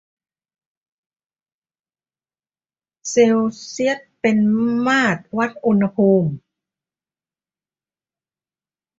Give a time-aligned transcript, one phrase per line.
[3.09, 4.37] เซลเซียสเป็น
[4.85, 6.31] มาตรวัดอุณหภูมิ